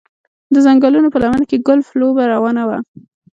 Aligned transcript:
د 0.53 0.55
ځنګلونو 0.65 1.07
په 1.13 1.17
لمنه 1.23 1.45
کې 1.49 1.63
ګلف 1.67 1.87
لوبه 1.99 2.23
روانه 2.33 2.63
وه 2.69 2.77